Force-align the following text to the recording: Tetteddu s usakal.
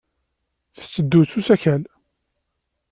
Tetteddu 0.75 1.21
s 1.29 1.31
usakal. 1.39 1.81